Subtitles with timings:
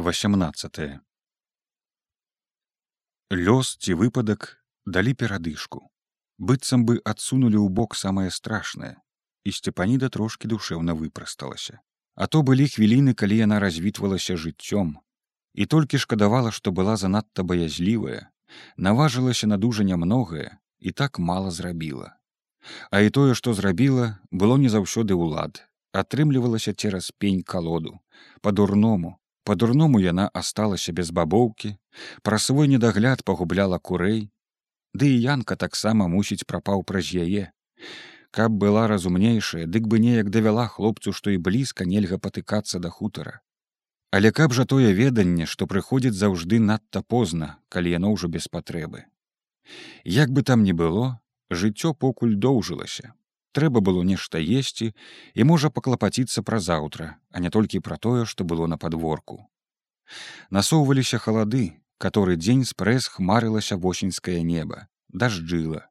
[0.00, 0.80] 18
[3.40, 4.46] лёс ці выпадак
[4.96, 5.82] далі перадышку
[6.50, 8.92] быццам бы адсунулі ў бок самае страшнае
[9.44, 11.80] і сцепаніда трошкі душэўна выпрасталася
[12.16, 14.94] а то былі хвіліны калі яна развітвалася жыццём
[15.54, 18.22] і толькі шкадавала што была занадта баязлівая
[18.88, 20.48] наважылася на дужа нямногае
[20.78, 22.16] і так мала зрабіла
[22.90, 25.64] а і тое што зрабіла было не заўсёды ўлад.
[25.90, 27.98] Атрымлівалася цераз пень калоду
[28.46, 29.16] па-дурному
[29.50, 31.72] Па-дурному яна асталася без бабоўкі,
[32.22, 34.30] пра свой недагляд пагубляла курэй,
[34.94, 37.50] Ды і янка таксама мусіць прапаў праз яе.
[38.30, 43.40] Каб была разумнейшая, дык бы неяк давяла хлопцу, што і блізка нельга патыкацца да хутара.
[44.10, 49.06] Але каб жа тое веданне, што прыходзіць заўжды надта позна, калі яно ўжо без патрэбы.
[50.04, 51.18] Як бы там ні было,
[51.50, 53.14] жыццё покуль доўжылася,
[53.52, 54.92] трэба было нешта есці
[55.34, 59.46] і можа паклапаціцца пра заўтра, а не толькі пра тое, што было на падворку.
[60.50, 65.86] Насоўваліся халады, каторы дзень спрэс хмарылася восеньскае неба, дажджыла,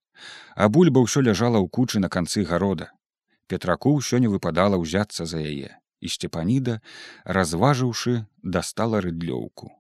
[0.56, 2.92] а бульба ўсё ляжала ў кучы на канцы гарода.
[3.48, 6.82] Петраку ўсё не выпадала ўзяцца за яе, і сцепаніда,
[7.26, 9.72] разважыўшы, дастала рыдлёўку.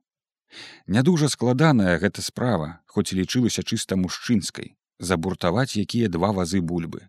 [0.88, 7.08] Нядужа складаная гэта справа, хоць лічылася чыста мужчынскай, забуртаваць якія два вазы бульбы.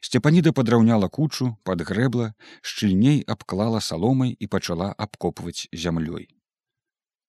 [0.00, 6.28] Сцепаніда падраўняла кучу, падгрэбла, шчыльней абклала саломай і пачала абкопваць зямлёй.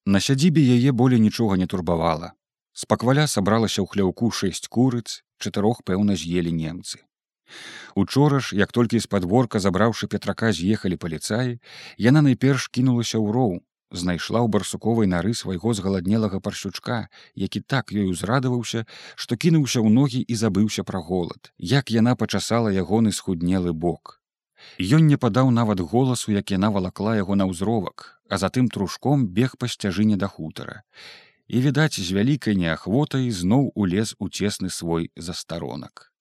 [0.06, 2.34] На сядзібе яе болей нічога не турбавала.
[2.74, 7.04] Спакваля сабралася ў хляўку шэсць курыц, чатырох пэўна з'елі немцы.
[7.96, 11.60] Учора ж, як толькі з падворка забраўшы петрака з'ехалі паліцаі,
[12.00, 13.52] яна найперш кінулася ў роў,
[13.92, 20.22] знайшла ў барсуковай нары свайго згаладнелага паршучка, які так ёй узрадаваўся, што кінуўся ў ногі
[20.24, 24.22] і забыўся пра голад, як яна пачасала ягоны схуднелы бок.
[24.80, 29.58] Ён не падаў нават голасу, як яна валакла яго на ўзровак, а затым трушком бег
[29.60, 30.84] па сцяжыне да хутара.
[31.52, 36.12] І відаць, з вялікай неахвотай зноў улез у цесны свой застаронак.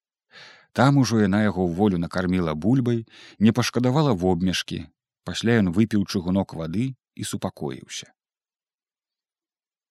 [0.72, 3.06] Там ужо яна яго ў волю накарміла бульбай,
[3.38, 4.86] не пашкадавала вобмешкі.
[5.24, 8.08] Пасля ён выпіў чыгунок вады і супакоіўся.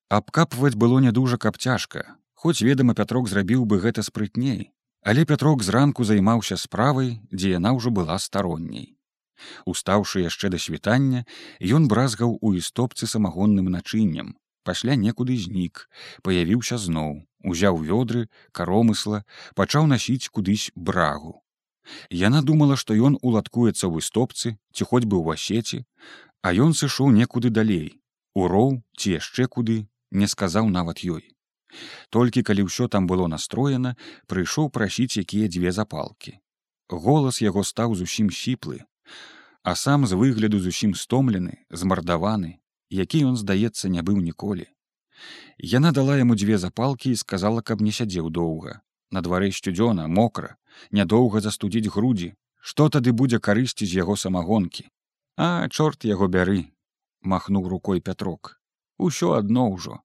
[0.09, 4.71] Абкапваць было не дужа каб цяжка, хоць ведама пятрок зрабіў бы гэта спрытней,
[5.05, 8.95] але пятрок зранку займаўся справай, дзе яна ўжо была старонняй.
[9.65, 11.25] Устаўшы яшчэ да світання,
[11.61, 15.85] ён бразгаў у істопцы самагонным начыннем, пасля некуды знік,
[16.23, 19.23] паявіўся зноў, узяў вёдры, каромысла,
[19.55, 21.39] пачаў насіць кудысь брагу.
[22.09, 25.85] Яна думала, што ён уладкуецца ў істопцы ці хоць бы ў асеці,
[26.41, 27.99] А ён сышоў некуды далей,
[28.33, 31.35] уроў ці яшчэ куды не сказаў нават ёй.
[32.09, 33.95] Толькі калі ўсё там было настроена,
[34.27, 36.39] прыйшоў прасіць якія дзве запалкі.
[36.89, 38.81] Голас яго стаў зусім сіплы,
[39.63, 42.57] а сам з выгляду зусім стомлены, змардаваны,
[42.89, 44.65] які ён, здаецца, не быў ніколі.
[45.59, 48.81] Яна дала яму дзве запалкі і сказала, каб не сядзеў доўга.
[49.11, 50.55] На дварэ сцюдзёна, мокра,
[50.91, 54.87] нядоўга застудзіць грудзі, што тады будзе карысці з яго самагонкі.
[55.41, 56.61] А чорт яго бяры,
[57.23, 58.59] махнуў рукой пятрок.
[58.99, 59.99] Усё адно ўжо.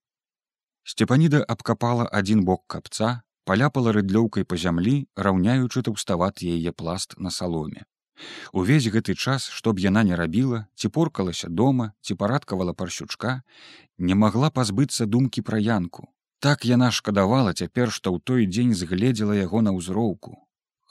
[0.87, 3.09] Сцепаніда абкапала адзін бок капца,
[3.43, 7.83] паляпала рыдлёўкай па зямлі, раўняючы таўстават яе пласт на саломе.
[8.53, 13.43] Увесь гэты час, што б яна не рабіла, ці поркалася дома, ці парадкавала паршючка,
[13.99, 16.07] не магла пазбыцца думкі пра янку.
[16.39, 20.44] Так яна шкадавала цяпер, што ў той дзень згледзела яго на ўзроўку,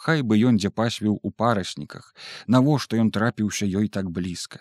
[0.03, 2.07] Хай бы ён дзе пасвіў у парасніках,
[2.53, 4.59] навошта ён трапіўся ёй так блізка.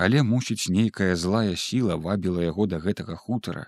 [0.00, 3.64] Але мусіць нейкая злая сіла вабіла яго да гэтага хутара,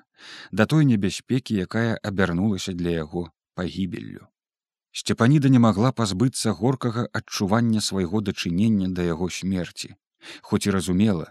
[0.51, 3.25] да той небяспекі, якая абярнулася для яго
[3.55, 4.29] пагібеллю.
[4.97, 9.93] Сцепаніда не магла пазбыцца горкага адчування свайго дачынення да яго смерці,
[10.41, 11.29] хоць і разумела,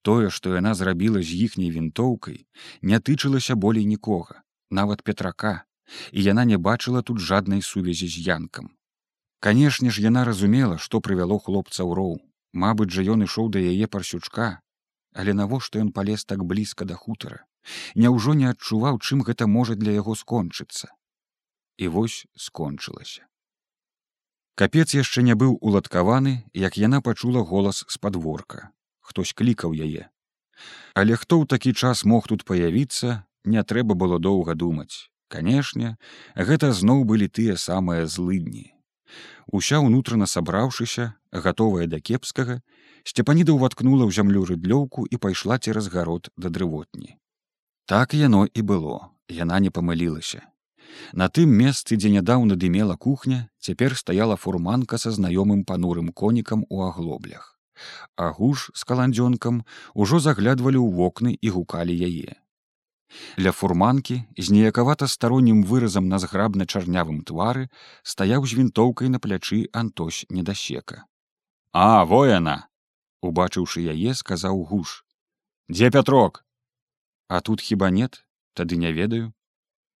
[0.00, 2.40] тое, што яна зрабіла з іхняй вінтоўкай,
[2.80, 5.54] не тычылася болей нікога, нават петрака,
[6.12, 8.72] і яна не бачыла тут жаднай сувязі з янкам.
[9.40, 12.14] Канешне ж, яна разумела, што прывяло хлопца ў роў.
[12.52, 14.58] Мабыць жа ён ішоў да яе парсючка,
[15.14, 17.44] але навошта ён палез так блізка да хутара.
[17.94, 20.88] Няўжо не адчуваў, чым гэта можа для яго скончыцца.
[21.78, 23.28] І вось скончылася.
[24.58, 28.70] Капец яшчэ не быў уладкаваны, як яна пачула голас з падворка.
[28.98, 30.10] Хтось клікаў яе.
[30.94, 35.06] Але хто ў такі час мог тут паявіцца, не трэба было доўга думаць.
[35.28, 35.94] Канешне,
[36.34, 38.77] гэта зноў былі тыя самыя злыдні.
[39.52, 42.60] Уся ўнутрана сабраўшыся, гатовая да кепскага,
[43.04, 47.16] сцепаніда ўваткнула ў зямлю рыдлёўку і пайшла цераз гарод да дрывотні.
[47.86, 50.42] Так яно і было, яна не памылілася.
[51.12, 56.82] На тым месцы, дзе нядаўна дымела кухня, цяпер стаяла фурманка са знаёмым панурым конікам у
[56.84, 57.58] аглоблях.
[58.16, 59.62] а гуш з каландзёнкам
[59.94, 62.34] ужо заглядвалі ў вокны і гукалі яе.
[63.38, 67.68] Ля фурманкі з неякавата староннім выразам на зграбна чарнявым твары
[68.02, 71.04] стаяў з вінтоўкай на плячы антось недасека.
[71.72, 72.68] А во яна
[73.22, 75.04] убачыўшы яе сказаў гуш.
[75.68, 76.44] Дзе пятрок?
[77.28, 78.24] А тут хіба нет?
[78.54, 79.32] Тады не ведаю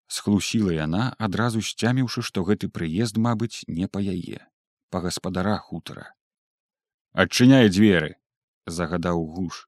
[0.08, 4.40] схлусіла яна адразу сцяміўшы што гэты прыезд мабыць не па яе
[4.90, 6.16] па гаспадара хутара.
[7.12, 8.16] Адчыняй дзверы
[8.66, 9.67] загадаў гуш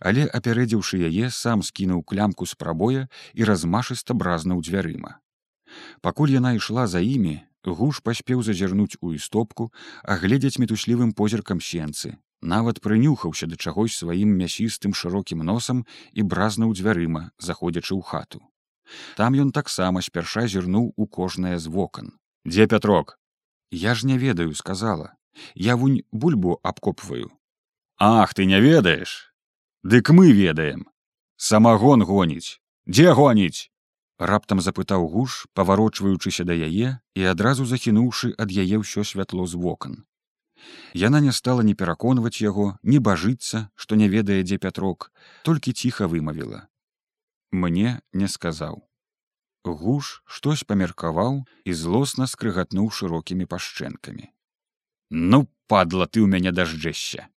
[0.00, 5.18] але апярэдзіўшы яе сам скінуў клямку з прабоя і размашыста бразнуў дзвярыма.
[6.00, 9.72] Пакуль яна ішла за імі гуш паспеў зазірнуць у істопку
[10.02, 17.30] агледзець мітуслівым позіркам сенцы нават прынюхаўся да чагось сваім мясістым шырокім носам і бразнуў дзвярыма
[17.38, 18.40] заходзячы ў хату.
[19.20, 22.14] Там ён таксама спярша зірнуў у кожнае з вокон
[22.46, 23.18] дзе пятрок?
[23.70, 25.12] Я ж не ведаю сказала.
[25.54, 27.30] Я вунь бульбу абкопваю
[27.98, 29.34] ах ты не ведаеш
[29.84, 30.90] Дык мы ведаем.
[31.36, 32.58] Самагон гоніць,
[32.90, 33.70] дзе гоніць?
[34.18, 40.02] Раптам запытаў гуш, паварочваючыся да яе і адразу захінуўшы ад яе ўсё святло з вокон.
[40.98, 45.12] Яна не стала не пераконваць яго, не бажыцца, што не ведае, дзе пятрок,
[45.46, 46.66] толькі ціха вымавіла.
[47.54, 48.82] Мне не сказаў.
[49.62, 54.26] Гуш штось памеркаваў і злосна скрыгатнуў шырокімі пашчэнкамі.
[55.10, 57.30] Ну, падла ты ў мяне дажджэща.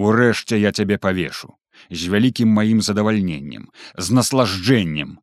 [0.00, 1.58] Урэшце я цябе павешу
[1.90, 5.16] з вялікім маім задавальненнем з наслажджэннем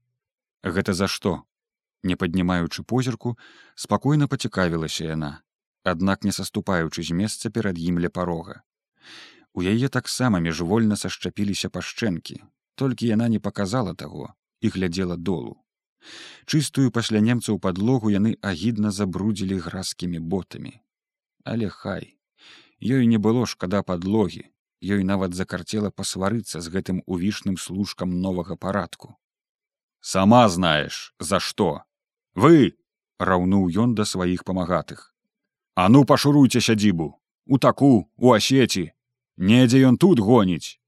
[0.77, 1.35] гэта за што
[2.03, 3.35] не паднімаючы позірку
[3.75, 5.31] спакойна пацікавілася яна
[5.83, 8.61] аднак не саступаючы з месца перад ім ля парога
[9.53, 12.41] у яе таксама міжвольна сашчапіліся пашчэнкі
[12.75, 15.57] толькі яна не паказала таго і глядзела долу.
[16.45, 20.79] Чыстую пасля немцаў падлогу яны агідна забрудзілі гразкімі ботамі.
[21.43, 22.15] Але хай
[22.79, 24.47] ёй не было шкада падлогі
[24.81, 29.15] ёй нават закарцела пасварыцца з гэтым увішным служкам новага парадку.
[30.01, 31.83] Сама знаеш, за што.
[32.35, 32.77] Вы
[33.19, 35.13] раўнуў ён да сваіх памагатых.
[35.75, 38.91] А ну пашуруйце сядзібу, у таку, у асеці,
[39.37, 40.79] недзе ён тут гоніць.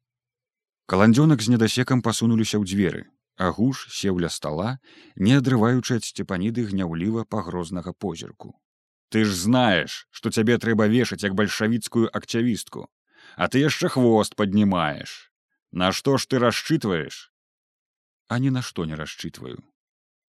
[0.88, 3.04] Каландзёнак з недасекам пасунуліся ў дзверы,
[3.36, 4.80] а гуш сеў ля стала,
[5.16, 8.56] не адрываючы ад сцепаніды гняўліва пагрознага позірку.
[9.12, 12.88] Ты ж знаеш, што цябе трэба вешаць як бальшавіцкую акцявістку,
[13.36, 15.32] а ты яшчэ хвост поднимаешь.
[15.72, 17.32] На что ж ты рассчитываешь?
[18.28, 19.64] А ни на что не рассчитываю.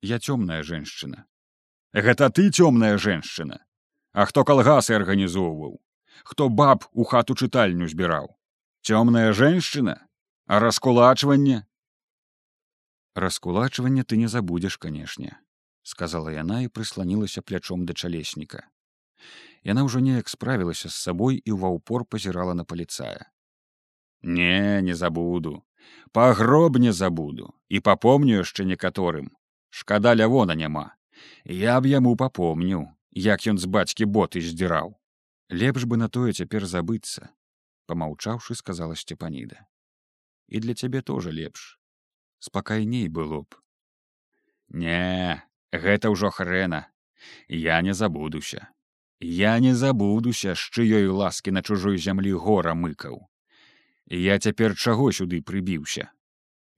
[0.01, 1.27] Я цёмная женщина.
[1.93, 3.65] Гэта ты цёмная женщина?
[4.13, 5.81] А хто калгасы арганізоўваў
[6.25, 8.37] хто баб у хату чытальню збіраў
[8.83, 10.07] цёмная женщина?
[10.47, 11.67] А раскулачванне
[13.15, 15.39] раскулачванне ты не забудзеш канешне
[15.83, 18.67] сказала яна і прысланілася плячом да чалесніка
[19.65, 23.33] яна ўжо неяк справілася з сабой і ва ўпор пазірала на паліцая
[24.23, 25.63] не не забуду.
[26.13, 27.55] Пагроб не забуду.
[27.69, 29.31] І папомню яшчэ некаторым
[29.71, 30.95] шкада лявона няма
[31.45, 34.93] я б яму папомніў як ён з бацькі боты здзіраў
[35.49, 37.33] лепш бы на тое цяпер забыцца
[37.89, 39.65] помаўчаўшы сказала сцепаніда
[40.49, 41.81] і для цябе тоже лепш.
[42.39, 43.57] Спакайней было б
[44.69, 45.43] не
[45.73, 46.89] гэта ўжо хрена.
[47.49, 48.69] Я не забудуся
[49.25, 53.31] Я не забудуся з чыёй ласкі на чужой зямлі гора мыкаў.
[54.11, 56.11] Я цяпер чаго сюды прыбіўся.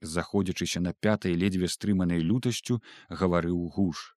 [0.05, 4.13] Заходзячыся на пятай ледзьве стрыманай лютасцю гаварыў гуш.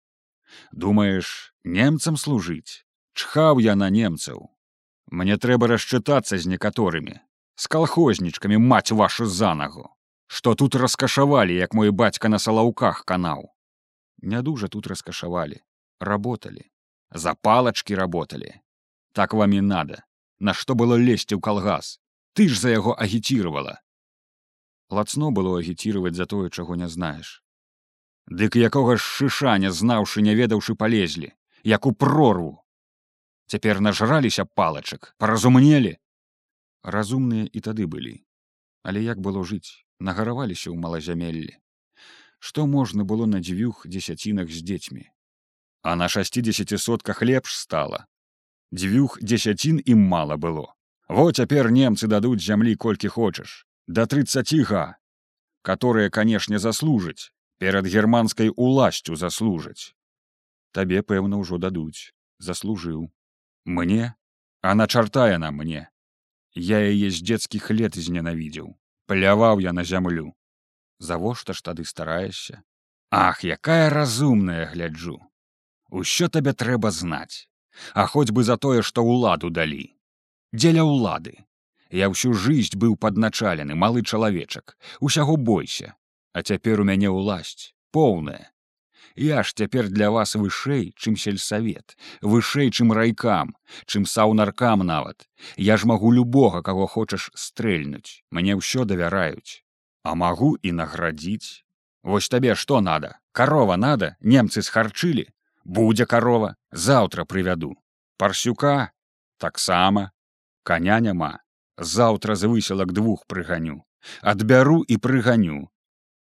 [0.73, 2.81] Думаеш, немцам служыць,
[3.13, 4.49] чхаў я на немцаў.
[5.05, 7.21] Мне трэба расчытацца з некаторымі,
[7.55, 9.93] з калхознічкамі маць вашу занагу.
[10.25, 13.53] Што тут раскашавалі, як мой бацька на салаўках канаў.
[14.17, 15.61] Не дужа тут раскашавалі,
[16.01, 16.73] работалі
[17.11, 18.61] за палачки работали
[19.15, 20.03] так вам і надо.
[20.39, 21.99] На што было лезці ў калгас?
[22.35, 23.79] Ты ж за яго агіцірвала.
[24.91, 27.39] Лацно было агіцірваць за тое чаго не знаеш.
[28.27, 31.31] Дык якога ж шыша не знаўшы не ведаўшы палезлі?
[31.63, 32.59] Як у прорву.
[33.47, 35.95] Цяпер нажраліся палачак паразумнелі.
[36.83, 38.27] Разумныя і тады былі.
[38.83, 39.87] Але як было жыць?
[40.03, 41.55] Нагараваліся ў малазямеллі
[42.45, 45.09] што можна было на дзвюх дзесяцінах з дзецьмі
[45.85, 48.07] а на шестидесяти сотках лепш стала
[48.73, 50.73] дзвюх дзесяцін ім мала было.
[51.07, 54.97] Во цяпер немцы дадуць зямлі колькі хочаш да тридцати га
[55.61, 57.29] которые канешне заслужаць
[57.61, 59.93] перад германскай уласцю заслужаць
[60.73, 63.05] табе пэўна ўжо дадуць заслужыў
[63.65, 64.15] мне?
[64.61, 65.89] А на чартая на мне.
[66.55, 68.73] Я яе з дзецкіх лет зненавідзеў
[69.05, 70.33] пляваў я на зямлю
[70.97, 72.63] завошта ж тады стараешся
[73.11, 75.21] ах якая разумная гляджу
[75.95, 77.47] Усё табе трэба знаць,
[77.93, 79.95] А хоць бы за тое, што ўладу далі.
[80.51, 81.43] Дзеля ўлады.
[81.91, 84.75] Я ўсю жыць быў падначалены малы чалавечак.
[84.99, 85.95] Усяго бойся.
[86.33, 88.51] А цяпер у мяне ўласць поўная.
[89.15, 95.29] Я ж цяпер для вас вышэй чым сельсавет вышэй чым райкам чым саўнаркам нават.
[95.55, 98.23] Я ж магу любога каго хочаш стрэльнуць.
[98.31, 99.63] Мне ўсё давяраюць.
[100.03, 101.63] А магу і наградзіць.
[102.03, 103.15] Вось табе што надо?
[103.31, 104.15] Карова надо?
[104.19, 105.31] Немцы схарчылі
[105.65, 107.75] будзе карова заўтра прывяду
[108.17, 108.91] парсюка
[109.37, 110.11] таксама
[110.63, 111.39] коня няма.
[111.77, 113.83] Заўтра з выселак двух прыганю
[114.21, 115.67] адбяру і прыганю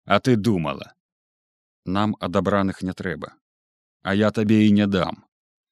[0.07, 0.95] а ты думала?
[1.85, 3.35] Нам адабраных не трэба
[4.03, 5.25] а я табе і не дам.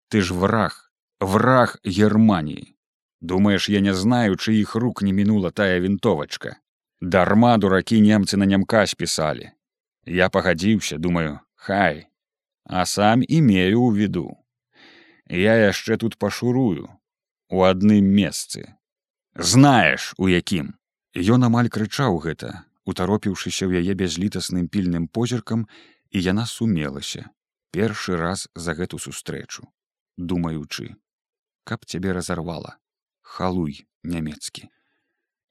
[0.09, 0.91] Ты ж враг.
[1.21, 2.77] Враг германії
[3.21, 6.57] думаеш я не знаю чыіх рук не мінула тая вінтовачка
[7.01, 9.51] дарма дуракі немцы на нямка спісалі
[10.07, 12.08] я пагадзіўся думаю хай
[12.69, 14.39] а сам имею ў виду.
[15.27, 16.89] Я яшчэ тут пашурую
[17.49, 18.77] у адным месцы.
[19.35, 20.77] Знаеш у якім.
[21.17, 25.69] Ён амаль крычаў гэта утаропіўшыся ў яе бязлітасным пільным позіркам
[26.13, 27.29] і яна сумелася
[27.77, 29.69] першы раз за гэту сустрэчу
[30.17, 30.97] думаючы
[31.69, 32.77] каб цябе разарвала
[33.37, 33.85] халуй
[34.15, 34.69] нямецкі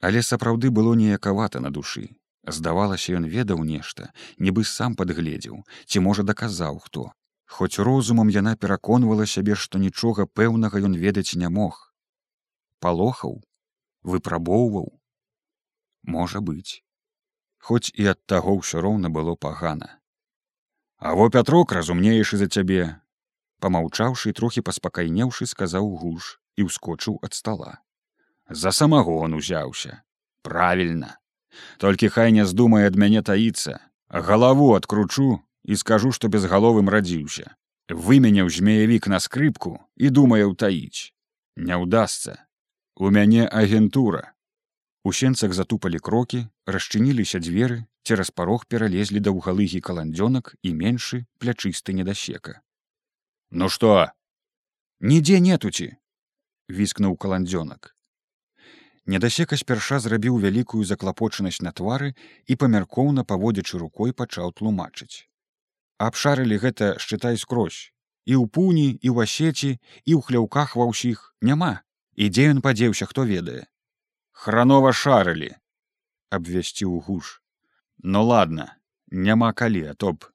[0.09, 2.09] але сапраўды было неякавата на душы
[2.48, 7.12] здавалася ён ведаў нешта нібы сам падгледзеў ці можа даказаў хто.
[7.48, 11.94] Хоць розумам яна пераконвала сябе што нічога пэўнага ён ведаць не мог.
[12.80, 13.39] Палохаў?
[14.04, 14.92] Выпрабоўваў?
[16.04, 16.84] Можа быць.
[17.60, 19.89] Хоць і ад таго ўсё роўна было пагана.
[20.98, 23.00] А во пятрок разумнейшы за цябе!
[23.60, 27.77] Помаўчаўшы трохі паспакайнеўшы сказаў гуш і ўскочыў ад стола
[28.50, 30.04] за самагон узяўся.
[30.42, 31.18] Правільна
[31.78, 37.56] толькі хай не здумае ад мяне таіцца галаву адкручу і скажу што безгаловым радзіўся.
[37.88, 41.12] Выменяў змеявік на скрыпку і думае ўтаіць.
[41.56, 42.36] Не ўдасся
[42.96, 44.34] у мяне агентура.
[45.04, 52.60] У сенцах затупалі крокі расчыніліся дзверы цераз парог пералезлі даўгалыгі каландзёнак і меншы плячысты недасека.
[53.52, 54.12] Ну што?
[55.00, 55.96] Нідзе нетуці
[56.68, 57.97] віскнуў каландзёнак
[59.08, 62.14] недасека спярша зрабіў вялікую заклапочанасць на твары
[62.46, 65.28] і памяркоўна паводзячы рукой пачаў тлумачыць.
[65.98, 67.92] Абшарылі гэта шчытай скрозь.
[68.28, 71.34] І ў пуні і ў асеці і ў хляўках ва ўсіх.
[71.42, 71.82] Няма.
[72.20, 73.64] І дзе ён падзеўся хто ведае?
[74.32, 75.56] Хранова шарылі
[76.30, 77.40] абвясціў гуш
[78.04, 78.68] ну ладно
[79.12, 80.28] няма калі а то б.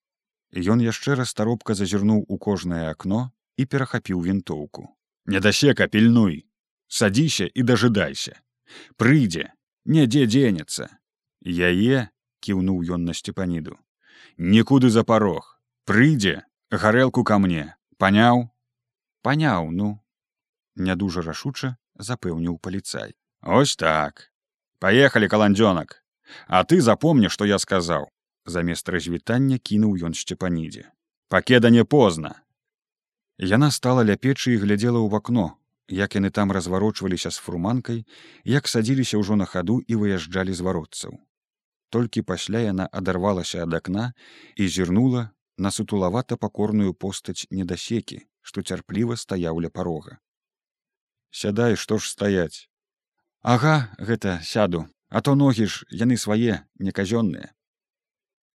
[0.52, 4.88] Ён яшчэ раз старобка зазірнуў у кожнае акно і перахапіў вінтоўку.
[5.26, 6.49] Недасека пільнуй.
[6.88, 8.41] Садзіся і дажидайся
[8.97, 9.50] прыйдзе
[9.85, 10.88] нідзе дзенецца
[11.43, 12.09] яе
[12.43, 13.79] кіўнуў ён на сцепаніду.
[14.38, 15.59] Нікуды за парог.
[15.85, 17.75] Прыйдзе гарэлку ка мне.
[17.99, 18.49] Паняў?
[19.23, 19.99] Паняў ну
[20.76, 23.14] не дужа рашуча запэўніў паліцай.
[23.43, 24.31] Ось так.
[24.79, 26.02] Поехали каландзёнак.
[26.47, 28.09] А ты запомні што я сказаў
[28.45, 30.91] замест развітання кінуў ён сцепанідзе
[31.29, 32.33] пакеда не позна
[33.38, 35.47] яна стала ля печы і глядзела ў вакно
[35.92, 38.04] як яны там разварочваліся з фурманкай
[38.44, 41.20] як садзіліся ўжо на хаду і выязджалі з варотцаў.
[41.92, 44.12] Толькі пасля яна адарвалася ад акна
[44.56, 50.18] і зірнула на сутулавата пакорную постаць недасекі што цярпліва стаяў ля парога.
[51.30, 52.68] Сядай што ж стаяць?
[53.42, 54.88] Ага гэта сяду.
[55.12, 57.52] А то ногі ж яны свае неказённыя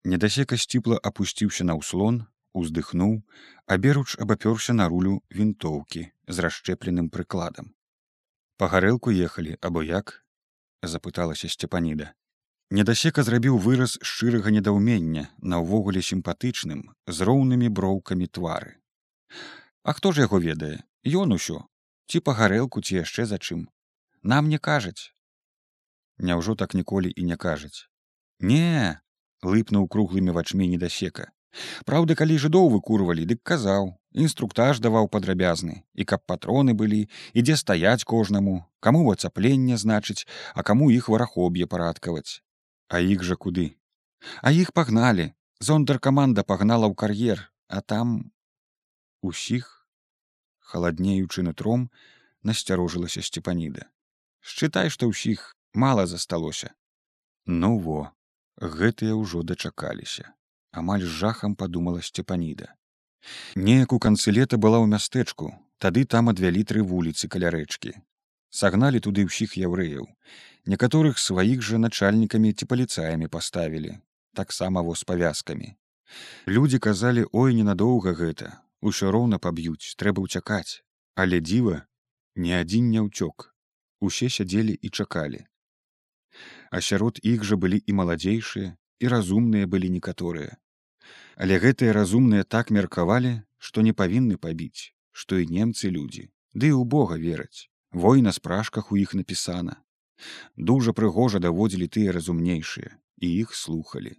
[0.07, 2.23] недасека сціпла апусціўся на ўслон
[2.61, 3.13] уздыхнуў
[3.65, 7.73] а беруч абапёрся на рулю вінтоўкі з расшчэпленым прыкладам.
[8.57, 10.13] Па гарэлку ехалі або як
[10.83, 12.13] запыталася сцепаніда
[12.77, 18.73] недасека зрабіў выраз шчырага недаўмення на ўвогуле сімпатычным з роўнымі броўкамі твары.
[19.83, 20.83] А хто ж яго ведае?
[21.07, 21.63] Ён усё.
[22.07, 23.67] Ці па гарэлку ці яшчэ за чым.
[24.23, 25.11] Нам не кажаць
[26.17, 27.87] няўжо так ніколі і не кажаць
[28.39, 28.97] не
[29.43, 31.29] лыпнуў круглымі вачмі недасека
[31.85, 33.93] Праўда калі жыдоў выкурвалі дык казаў
[34.25, 37.01] інструктаж даваў падрабязны і каб патроны былі
[37.33, 42.41] і дзе стаяць кожнаму каму ацапленне значыць а каму іх варахоб'е парадкаваць
[42.89, 43.67] а іх жа куды?
[44.41, 48.31] А іх пагналі зондар каманда пагнала ў кар'ер а там
[49.21, 49.69] усіх
[50.71, 51.89] халаднеючы нутром
[52.43, 53.87] насцярожылася сцепаніда
[54.41, 56.73] счытай што ўсіх мала засталося.
[57.45, 57.99] Ну во
[58.57, 60.33] гэтыя ўжо дачакаліся
[60.71, 62.73] амаль з жахам падумала сцепаніда
[63.55, 67.93] неяк у канцы лета была ў мястэчку тады там адвялі тры вуліцы каля рэчкі.
[68.49, 70.07] Сагналі туды ўсіх яўрэяў.
[70.65, 73.97] Некаторых сваіх жа начальнікамі ці паліцаямі паставілі
[74.37, 75.75] таксама воз павязкамі.
[76.47, 80.83] Людзі казалі ой ненадоўга гэта усё роўна паб'юць трэба ўцякаць
[81.17, 81.83] але дзіва
[82.35, 83.53] ні адзін не ўцёк.
[83.99, 85.41] Усе сядзелі і чакалі.
[86.69, 90.57] А сярод іх жа былі і маладзейшыя і разумныя былі некаторыя
[91.35, 96.83] але гэтыя разумныя так меркавалі што не павінны пабіць што і немцы людзі ды ў
[96.93, 97.69] бога вераць.
[97.91, 99.75] Вой на спражках у іх напісана.
[100.69, 104.17] Дужа прыгожа даводзілі тыя разумнейшыя і іх слухали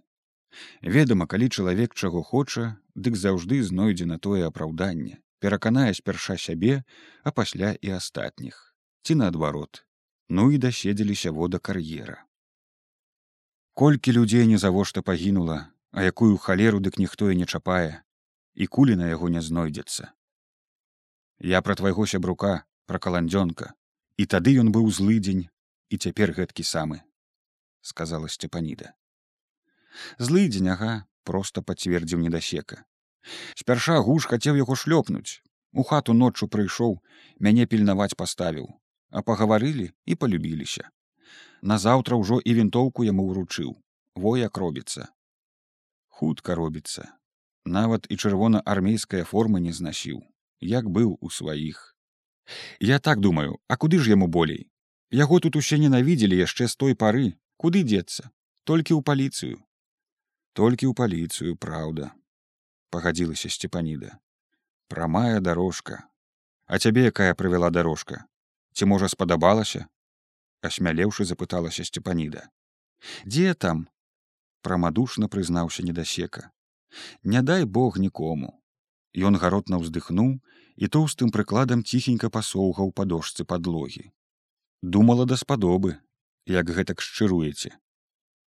[0.95, 2.63] ведама калі чалавек чаго хоча
[2.95, 6.79] дык заўжды знойдзе на тое апраўданне пераканае спярша сябе
[7.23, 8.57] а пасля і астатніх.
[9.03, 9.85] Ці наадварот.
[10.29, 12.17] Ну і даседзеліся вода кар'ера
[13.79, 18.03] колькі людзей незавошта пагінула а якую халеру дык ніхто і не чапае
[18.53, 20.11] і кулі на яго не знойдзецца.
[21.39, 23.71] Я пра твайго сябрука пра каландзёнка.
[24.19, 26.99] І тады ён быў злыдзень і цяпер гэткі самы
[27.79, 28.91] сказала сцепаніда
[30.19, 30.91] злыдзень ага
[31.23, 32.83] просто пацвердзіў недасека.
[33.55, 35.39] Спярша гуш хацеў яго шлёпнуць.
[35.71, 36.99] У хату ноччу прыйшоў
[37.39, 38.67] мяне пільнаваць паставіў.
[39.09, 40.91] А пагаварылі і полюбіліся
[41.61, 43.75] назаўтра ўжо і вінтоўку яму ўручыў.
[44.15, 45.07] Во як робіцца.
[46.07, 47.13] Хутка робіцца.
[47.65, 50.23] Нават і чырвона-армейская форма не знасіў.
[50.59, 51.95] Як быў у сваіх.
[52.79, 54.69] Я так думаю а куды ж яму болей?
[55.11, 57.37] Яго тут усе ненавідзелі яшчэ з той пары.
[57.57, 58.29] Куды дзецца?
[58.63, 59.57] Толькі ў паліцыю.
[60.53, 62.11] Толькі ў паліцыю праўда
[62.89, 64.17] пагадзілася сцепаніда.
[64.87, 66.09] Прамая дорожка
[66.69, 68.25] а цябе якая прывяла дорожка
[68.77, 69.85] ці можа спадабалася
[70.65, 72.45] асмялеўшы запыталася сцепаніда
[73.25, 73.87] дзе там
[74.67, 76.49] прамадушна прызнаўся недасека
[77.23, 78.53] не дай бог нікому
[79.29, 80.35] ён гаротна ўздыхнуў
[80.75, 84.05] і тоўстым прыкладам ціхенька пасоўгаў па дошцы падлогі
[84.81, 85.97] думала даспадобы
[86.49, 87.77] як гэтак шчыруеце?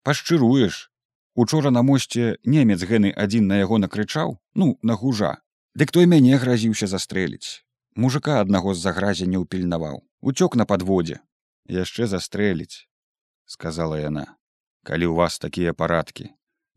[0.02, 0.88] Пашчыруеш
[1.35, 5.40] Учора на мосце немец гэны адзін на яго накрычаў ну на гужа.
[5.75, 7.64] Дык той мяне гразіўся застрэліць.
[7.97, 10.02] Мужика аднаго з загразя не ўпільнаваў.
[10.21, 11.21] Уцёк на падводзе
[11.69, 12.87] яшчэ застрэліць
[13.47, 14.25] сказала яна
[14.83, 16.31] калі ў вас такія парадкі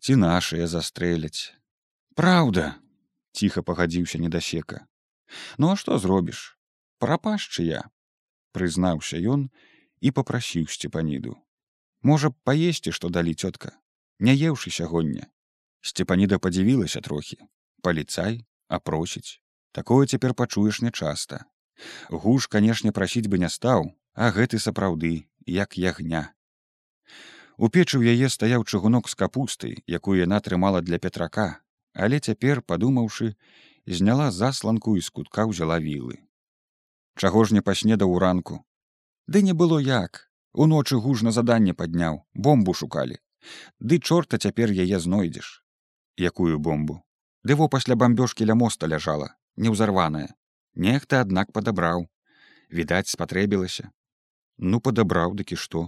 [0.06, 1.56] ці нашыя застрэляць
[2.20, 2.78] праўда
[3.34, 4.86] ціха пагадзіўся недасека
[5.58, 6.44] ну а што зробіш
[7.02, 7.82] прапашчы я
[8.58, 9.50] прызнаўся ён
[10.02, 11.34] і попрасіў сцепаніду
[12.12, 13.74] можа паесці што далі цётка
[14.20, 15.28] не еўшы сягоння
[15.82, 17.42] сцепаніда падзівілася трохі
[17.82, 18.46] паліцай
[18.80, 21.44] апросіць такое цяпер пачуеш нячаста
[22.10, 26.32] гуш канешне прасіць бы не стаў а гэты сапраўды як ягня.
[27.58, 31.60] У печы ў яе стаяў чыгунок з капустай якую яна трымала для петрака
[31.96, 33.34] але цяпер падумаўшы
[33.88, 36.20] зняла засланку і з кутка ўзяла вілы.
[37.16, 38.64] Чаго ж не паснедаў у ранку
[39.28, 40.30] ды не было як.
[40.54, 43.18] Уночы гуж на заданне падняў бомбу шукалі.
[43.80, 45.64] Ды чорта цяпер яе знойдзеш.
[46.16, 47.02] Якую бомбу?
[47.44, 50.32] Ды во пасля бамбёжкі ля моста ляжала неўзарваная.
[50.76, 52.08] Нехта аднак падабраў.
[52.72, 53.92] Відаць спатрэбілася
[54.58, 55.84] ну падабраў дыкі што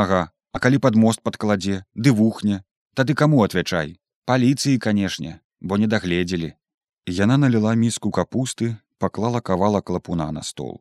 [0.00, 0.20] ага
[0.52, 2.60] а калі пад мост падкладзе ды вухне
[3.00, 3.96] тады каму отвячай
[4.32, 6.52] паліцыі канешне бо не дагледзелі
[7.22, 10.80] яна наліла міску капусты паклала кавала клапуна на стол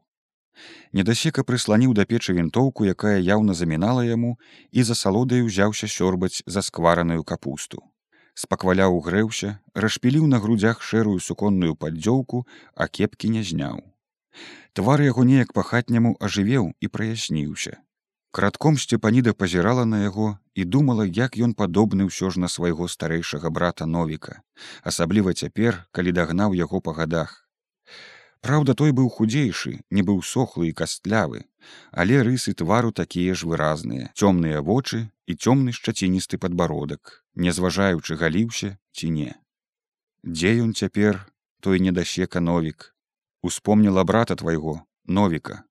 [0.98, 4.32] Недасека прысланіў да печы вінтоўку, якая яўна замінала яму
[4.72, 7.80] і за салодай узяўся сёрбаць за сквараную капусту.
[8.34, 13.80] Спакваляў грэўся, расшпіліў на грудзях шэрую суконную паддзёўку, а кепкі не зняў.
[14.73, 17.80] Твар яго неяк па-хатняму ажывеў і праясніўся.
[18.32, 23.49] Кратком сцепаніда пазірала на яго і думала, як ён падобны ўсё ж на свайго старэйшага
[23.49, 24.41] брата новіка,
[24.84, 27.49] асабліва цяпер, калі дагнаў яго па гадах.
[28.45, 31.41] Праўда, той быў худзейшы, не быў сохлы і кастлявы,
[31.91, 38.78] але рысы твару такія ж выразныя, цёмныя вочы і цёмны шчаціністы падбародак, не зважаючы галіўся
[38.93, 39.34] ці не.
[40.23, 41.19] Дзе ён цяпер,
[41.60, 42.93] той недасека новік,
[43.41, 45.63] успомніла брата твайго новіка,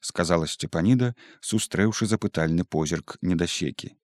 [0.00, 3.94] сказала сцепаніда, сустрэўшы запытальны позірк недасекі.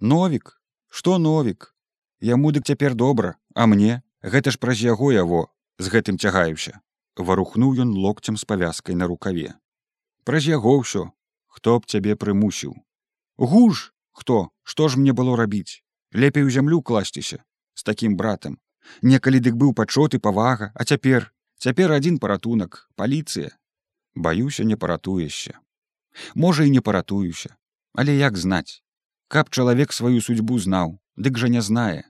[0.00, 1.74] Новік, што новік?
[2.20, 4.02] Яму дык цяпер добра, а мне?
[4.22, 5.46] Гэта ж праз яго яго
[5.78, 6.80] з гэтым цягаюся
[7.22, 9.54] варухнуў ён локцем з павязкай на рукаве.
[10.24, 11.10] Праз яго ўсё
[11.46, 12.74] хто б цябе прымусіў
[13.38, 13.92] гуж?
[14.12, 14.50] Хто?
[14.62, 15.82] Што ж мне было рабіць?
[16.12, 17.42] Лепей у зямлю класціся
[17.74, 18.58] з такім братам.
[19.02, 23.50] Некалі дык быў пачот і павага а цяпер цяпер адзін паратунак паліцыя.
[24.14, 25.58] Баюся не паратуешся.
[26.34, 27.56] Можа і не паратуюся.
[27.94, 28.82] Але як знаць?
[29.28, 32.06] Каб чалавек сваю судьбу знаў дык жа не знае.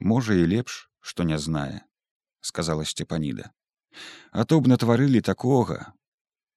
[0.00, 1.84] Можа і лепш што не знае
[2.40, 3.50] сказала сцепаніда.
[4.30, 5.92] А то б натварылі такога.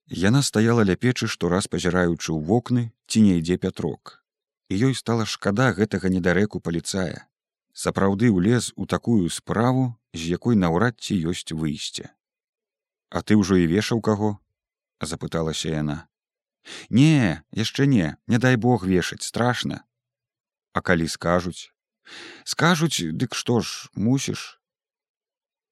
[0.07, 4.23] Яна стаяла ля печы штораз пазіраючы ў вокны ці не ідзе пятрок.
[4.69, 7.28] І ёй стала шкада гэтага недарэку паліцая
[7.79, 12.11] сапраўды ўлез у такую справу з якой наўрад ці ёсць выйсце
[13.09, 14.37] а ты ўжо і вешаў каго
[15.13, 15.99] запыталася яна
[16.89, 19.83] Не, яшчэ не, не дай бог вешаць страшна.
[20.73, 21.71] А калі скажуць,
[22.43, 24.59] скажуць, дык што ж мусіш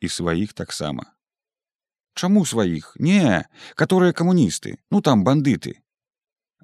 [0.01, 1.13] і сваіх таксама.
[2.17, 5.77] Чаму сваіх не, которые камуністы, ну там бандыты.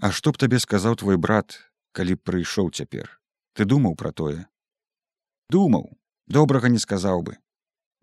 [0.01, 1.59] А што б табе сказаў твой брат,
[1.93, 3.21] калі прыйшоў цяпер,
[3.53, 4.49] ты думаў пра тое.
[5.49, 7.37] Думаў, добрага не сказаў бы.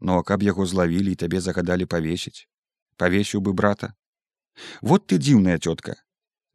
[0.01, 2.49] Но каб яго злавілі і табе загадалі павесіць,
[2.97, 3.95] павесіў бы брата.
[4.81, 5.97] Вот ты дзіўная цётка,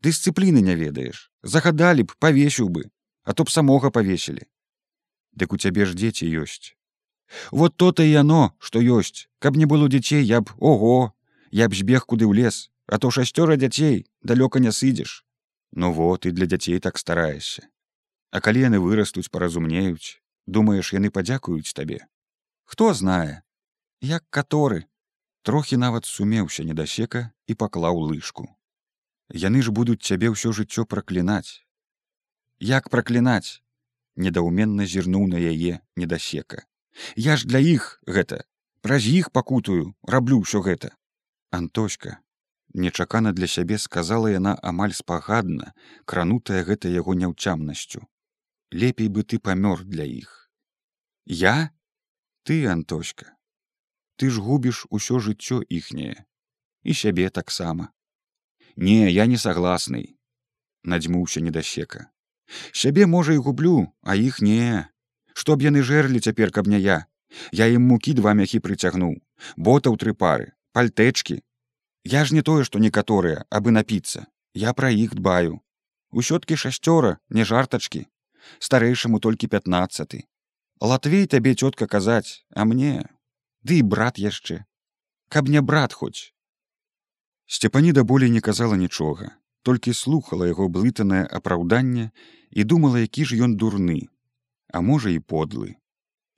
[0.01, 2.89] дысцыпліны не ведаеш загадалі б павесіў бы
[3.25, 4.45] а то б самога павесілі.
[5.33, 6.77] Дык у цябе ж дзеці ёсць.
[7.51, 9.25] Вот то-то і яно што ёсць.
[9.39, 11.13] Каб не было дзяцей я б ого
[11.51, 15.25] я б збег куды ў лес а то шасцёра дзяцей далёка не сыдзеш.
[15.73, 17.65] Ну вот і для дзяцей так стараешся.
[18.29, 21.99] А калі яны вырастуць паразумнеюць думаеш яны падзякуюць табе?
[22.65, 23.41] Хто знае?
[24.01, 24.85] Як каторы.
[25.45, 28.49] Трохі нават сумеўся недасека і паклаў лыжку.
[29.29, 31.61] Яны ж будуць цябе ўсё жыццё праклінаць.
[32.59, 33.61] Як праклінаць?
[34.15, 36.65] Недаўменна зірнуў на яе недасека.
[37.15, 38.45] Я ж для іх гэта
[38.81, 40.93] праз іх пакутую раблю ўсё гэта.
[41.51, 42.17] Антоська
[42.73, 45.73] нечакана для сябе сказала яна амаль спагадна
[46.05, 48.03] кранутая гэта яго няўцямнасцю
[48.75, 50.33] лепей бы ты памёр для іх
[51.25, 51.71] я?
[52.45, 53.31] Ты антоська
[54.17, 56.25] ты ж губіш усё жыццё іхняе
[56.83, 57.87] і сябе таксама
[58.75, 60.03] не я не согласны
[60.83, 62.09] надзьмуўся недасека
[62.71, 64.87] сябе можа і гублю а іх не.
[65.33, 67.05] Што б яны жерлі цяпер каб не я.
[67.51, 69.19] Я ім мукі два мяхі прыцягнуў
[69.57, 71.41] ботаў тры пары пальтэчкі.
[72.05, 74.27] Я ж не тое што некаторыя абы напіцца.
[74.53, 75.59] Я пра іх дбаю.
[76.11, 78.07] Усё-ткі шасцёра не жартачкі
[78.59, 80.23] старэйшаму толькі пятнаццаты
[80.93, 82.93] латвей табе цётка казаць а мне
[83.63, 84.63] ды і брат яшчэ
[85.29, 86.35] каб не брат хоць
[87.47, 92.09] Сцепаніда болей не казала нічога, толькі слухала яго блытанае апраўданне
[92.49, 94.09] і думала, які ж ён дурны,
[94.73, 95.77] а можа і подлы.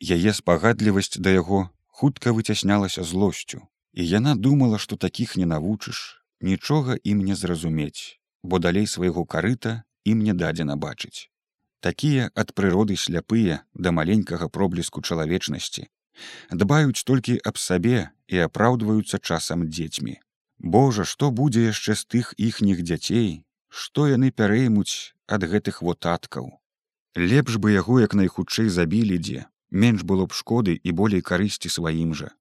[0.04, 7.00] Яе спагадлівасць да яго хутка выцяснялася злосцю, і яна думала, што такіх не навучыш, нічога
[7.04, 11.32] ім не зразумець, бо далей свайго карыта ім не дадзена бачыць.
[11.80, 15.88] Такія ад прыроды сляпыя да маленькага пробліску чалавечнасці,
[16.52, 20.18] дбаюць толькі аб сабе і апраўдваюцца часам дзецьмі.
[20.58, 26.50] Божа, што будзе яшчэ з тых іхніх дзяцей, што яны пярэймуць ад гэтых вотаткаў.
[27.18, 32.18] Лепш бы яго як найхутчэй забілі дзе, менш было б шкоды і болей карысці сваім
[32.18, 32.34] жа.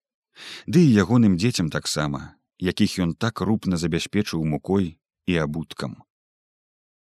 [0.67, 4.97] Ды і ягоным дзецям таксама, якіх ён так рупна забяспечыў мукой
[5.27, 6.06] і абуткам.